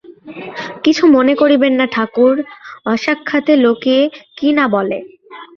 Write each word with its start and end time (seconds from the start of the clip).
কিছু 0.83 1.03
মনে 1.07 1.33
করিবেন 1.35 1.73
না 1.79 1.85
ঠাকুর, 1.95 2.35
অসাক্ষাতে 2.85 3.53
লোকে 3.65 3.97
কী 4.37 4.49
না 4.57 4.65
বলে। 4.67 4.97